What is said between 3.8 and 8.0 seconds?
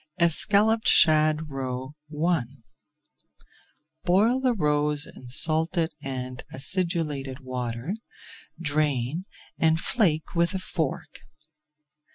Boil the roes in salted and acidulated water,